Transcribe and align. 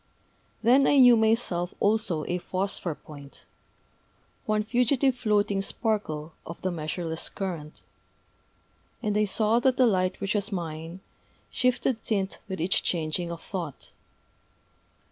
Then 0.63 0.87
I 0.87 0.97
knew 0.97 1.15
myself 1.15 1.75
also 1.79 2.25
a 2.25 2.39
phosphor 2.39 2.95
point, 2.95 3.45
one 4.47 4.63
fugitive 4.63 5.15
floating 5.15 5.61
sparkle 5.61 6.33
of 6.43 6.59
the 6.63 6.71
measureless 6.71 7.29
current; 7.29 7.83
and 9.03 9.15
I 9.15 9.25
saw 9.25 9.59
that 9.59 9.77
the 9.77 9.85
light 9.85 10.19
which 10.19 10.33
was 10.33 10.51
mine 10.51 11.01
shifted 11.51 12.03
tint 12.03 12.39
with 12.47 12.59
each 12.59 12.81
changing 12.81 13.31
of 13.31 13.43
thought. 13.43 13.91